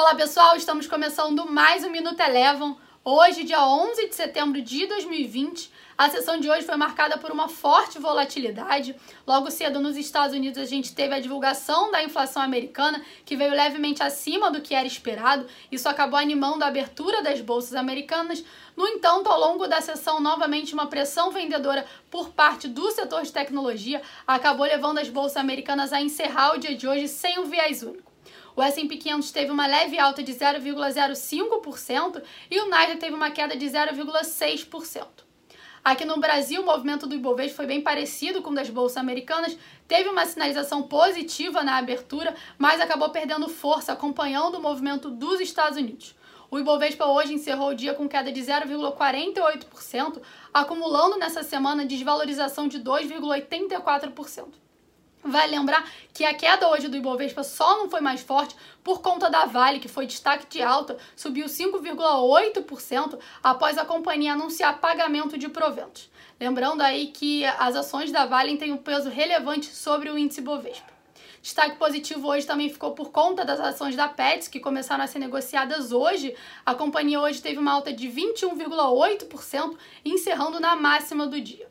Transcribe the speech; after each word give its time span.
Olá 0.00 0.14
pessoal, 0.14 0.54
estamos 0.54 0.86
começando 0.86 1.44
mais 1.50 1.82
um 1.82 1.90
Minuto 1.90 2.20
Elevam. 2.20 2.78
Hoje, 3.04 3.42
dia 3.42 3.66
11 3.66 4.06
de 4.06 4.14
setembro 4.14 4.62
de 4.62 4.86
2020, 4.86 5.72
a 5.98 6.08
sessão 6.08 6.38
de 6.38 6.48
hoje 6.48 6.64
foi 6.64 6.76
marcada 6.76 7.18
por 7.18 7.32
uma 7.32 7.48
forte 7.48 7.98
volatilidade. 7.98 8.94
Logo 9.26 9.50
cedo 9.50 9.80
nos 9.80 9.96
Estados 9.96 10.36
Unidos 10.36 10.62
a 10.62 10.66
gente 10.66 10.94
teve 10.94 11.16
a 11.16 11.18
divulgação 11.18 11.90
da 11.90 12.00
inflação 12.00 12.40
americana, 12.40 13.04
que 13.24 13.34
veio 13.34 13.50
levemente 13.50 14.00
acima 14.00 14.52
do 14.52 14.60
que 14.60 14.72
era 14.72 14.86
esperado. 14.86 15.48
Isso 15.68 15.88
acabou 15.88 16.16
animando 16.16 16.62
a 16.62 16.68
abertura 16.68 17.20
das 17.20 17.40
bolsas 17.40 17.74
americanas. 17.74 18.44
No 18.76 18.86
entanto, 18.86 19.28
ao 19.28 19.40
longo 19.40 19.66
da 19.66 19.80
sessão, 19.80 20.20
novamente 20.20 20.74
uma 20.74 20.86
pressão 20.86 21.32
vendedora 21.32 21.84
por 22.08 22.28
parte 22.28 22.68
do 22.68 22.88
setor 22.92 23.22
de 23.22 23.32
tecnologia 23.32 24.00
acabou 24.24 24.64
levando 24.64 24.98
as 24.98 25.08
bolsas 25.08 25.38
americanas 25.38 25.92
a 25.92 26.00
encerrar 26.00 26.54
o 26.54 26.58
dia 26.60 26.76
de 26.76 26.86
hoje 26.86 27.08
sem 27.08 27.40
um 27.40 27.46
viés 27.46 27.82
único. 27.82 28.17
O 28.58 28.62
S&P 28.62 28.96
500 28.96 29.30
teve 29.30 29.52
uma 29.52 29.68
leve 29.68 30.00
alta 30.00 30.20
de 30.20 30.32
0,05% 30.32 32.20
e 32.50 32.58
o 32.58 32.68
Nasdaq 32.68 32.98
teve 32.98 33.14
uma 33.14 33.30
queda 33.30 33.56
de 33.56 33.64
0,6%. 33.64 35.06
Aqui 35.84 36.04
no 36.04 36.18
Brasil, 36.18 36.60
o 36.60 36.66
movimento 36.66 37.06
do 37.06 37.14
Ibovespa 37.14 37.58
foi 37.58 37.66
bem 37.66 37.80
parecido 37.80 38.42
com 38.42 38.50
o 38.50 38.54
das 38.56 38.68
bolsas 38.68 38.96
americanas, 38.96 39.56
teve 39.86 40.08
uma 40.08 40.26
sinalização 40.26 40.82
positiva 40.82 41.62
na 41.62 41.76
abertura, 41.76 42.34
mas 42.58 42.80
acabou 42.80 43.10
perdendo 43.10 43.48
força 43.48 43.92
acompanhando 43.92 44.56
o 44.56 44.60
movimento 44.60 45.08
dos 45.08 45.38
Estados 45.38 45.78
Unidos. 45.78 46.16
O 46.50 46.58
Ibovespa 46.58 47.06
hoje 47.06 47.34
encerrou 47.34 47.68
o 47.68 47.76
dia 47.76 47.94
com 47.94 48.08
queda 48.08 48.32
de 48.32 48.40
0,48%, 48.40 50.20
acumulando 50.52 51.16
nessa 51.16 51.44
semana 51.44 51.86
desvalorização 51.86 52.66
de 52.66 52.80
2,84%. 52.80 54.67
Vale 55.22 55.56
lembrar 55.56 55.84
que 56.14 56.24
a 56.24 56.32
queda 56.32 56.68
hoje 56.68 56.88
do 56.88 56.96
Ibovespa 56.96 57.42
só 57.42 57.76
não 57.78 57.90
foi 57.90 58.00
mais 58.00 58.20
forte 58.20 58.54
por 58.84 59.00
conta 59.00 59.28
da 59.28 59.46
Vale, 59.46 59.80
que 59.80 59.88
foi 59.88 60.06
destaque 60.06 60.46
de 60.46 60.62
alta, 60.62 60.96
subiu 61.16 61.46
5,8% 61.46 63.18
após 63.42 63.76
a 63.76 63.84
companhia 63.84 64.32
anunciar 64.32 64.80
pagamento 64.80 65.36
de 65.36 65.48
proventos. 65.48 66.08
Lembrando 66.40 66.82
aí 66.82 67.08
que 67.08 67.44
as 67.44 67.74
ações 67.74 68.12
da 68.12 68.24
Vale 68.26 68.56
têm 68.56 68.72
um 68.72 68.78
peso 68.78 69.10
relevante 69.10 69.66
sobre 69.66 70.08
o 70.08 70.16
índice 70.16 70.40
Ibovespa. 70.40 70.98
Destaque 71.42 71.76
positivo 71.76 72.28
hoje 72.28 72.46
também 72.46 72.68
ficou 72.68 72.92
por 72.92 73.10
conta 73.10 73.44
das 73.44 73.60
ações 73.60 73.96
da 73.96 74.08
Pets, 74.08 74.48
que 74.48 74.60
começaram 74.60 75.04
a 75.04 75.06
ser 75.06 75.18
negociadas 75.18 75.92
hoje. 75.92 76.34
A 76.64 76.74
companhia 76.74 77.20
hoje 77.20 77.40
teve 77.40 77.58
uma 77.58 77.72
alta 77.72 77.92
de 77.92 78.08
21,8%, 78.08 79.76
encerrando 80.04 80.60
na 80.60 80.76
máxima 80.76 81.26
do 81.26 81.40
dia. 81.40 81.67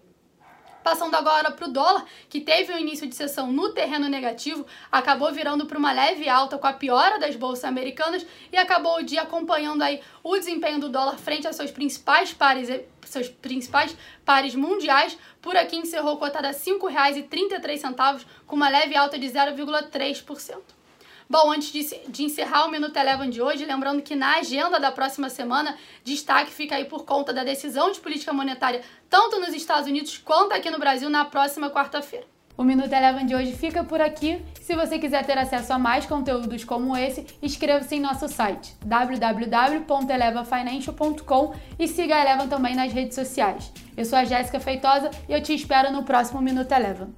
Passando 0.88 1.16
agora 1.16 1.52
para 1.52 1.68
o 1.68 1.70
dólar, 1.70 2.06
que 2.30 2.40
teve 2.40 2.72
um 2.72 2.78
início 2.78 3.06
de 3.06 3.14
sessão 3.14 3.52
no 3.52 3.74
terreno 3.74 4.08
negativo, 4.08 4.66
acabou 4.90 5.34
virando 5.34 5.66
para 5.66 5.78
uma 5.78 5.92
leve 5.92 6.30
alta 6.30 6.58
com 6.58 6.66
a 6.66 6.72
piora 6.72 7.20
das 7.20 7.36
bolsas 7.36 7.66
americanas 7.66 8.26
e 8.54 8.56
acabou 8.56 8.98
o 8.98 9.04
dia 9.04 9.24
acompanhando 9.24 9.82
aí 9.82 10.00
o 10.24 10.38
desempenho 10.38 10.80
do 10.80 10.88
dólar 10.88 11.18
frente 11.18 11.46
aos 11.46 11.58
seus 11.58 11.72
principais 11.72 12.34
pares, 12.34 12.70
seus 13.04 13.28
principais 13.28 13.98
pares 14.24 14.56
mundiais. 14.56 15.18
Por 15.42 15.58
aqui 15.58 15.76
encerrou 15.76 16.16
cotada 16.16 16.48
a 16.48 16.52
R$ 16.52 16.58
5,33, 16.58 18.26
com 18.46 18.56
uma 18.56 18.70
leve 18.70 18.96
alta 18.96 19.20
de 19.20 19.28
0,3%. 19.28 20.56
Bom, 21.30 21.52
antes 21.52 21.74
de, 21.74 21.84
de 22.08 22.24
encerrar 22.24 22.66
o 22.66 22.72
Minuto 22.72 22.96
Eleven 22.96 23.30
de 23.30 23.42
hoje, 23.42 23.66
lembrando 23.66 24.02
que 24.02 24.16
na 24.16 24.38
agenda 24.38 24.80
da 24.80 24.94
próxima 24.94 25.30
semana, 25.30 25.76
destaque 26.04 26.52
fica 26.52 26.76
aí 26.76 26.86
por 26.86 27.04
conta 27.04 27.34
da 27.34 27.44
decisão 27.44 27.92
de 27.92 28.00
política 28.00 28.32
monetária, 28.32 28.82
tanto 29.10 29.38
nos 29.38 29.54
Estados 29.54 29.90
Unidos 29.90 30.18
quanto 30.18 30.54
aqui 30.54 30.70
no 30.70 30.80
Brasil, 30.80 31.10
na 31.10 31.26
próxima 31.26 31.70
quarta-feira. 31.70 32.26
O 32.58 32.64
Minuto 32.64 32.94
Eleven 32.94 33.26
de 33.26 33.36
hoje 33.36 33.52
fica 33.52 33.84
por 33.84 34.00
aqui. 34.02 34.42
Se 34.62 34.74
você 34.74 34.98
quiser 34.98 35.26
ter 35.26 35.38
acesso 35.38 35.74
a 35.74 35.78
mais 35.78 36.06
conteúdos 36.06 36.64
como 36.64 36.96
esse, 36.98 37.28
inscreva-se 37.42 37.96
em 37.96 38.00
nosso 38.00 38.30
site 38.30 38.74
www.elevafinancial.com 38.84 41.54
e 41.78 41.88
siga 41.88 42.16
a 42.16 42.22
Eleven 42.22 42.48
também 42.48 42.74
nas 42.74 42.92
redes 42.92 43.14
sociais. 43.16 43.72
Eu 43.96 44.04
sou 44.06 44.18
a 44.18 44.24
Jéssica 44.24 44.60
Feitosa 44.60 45.12
e 45.28 45.34
eu 45.34 45.44
te 45.44 45.54
espero 45.54 45.92
no 45.92 46.02
próximo 46.04 46.42
Minuto 46.42 46.72
Eleven. 46.72 47.14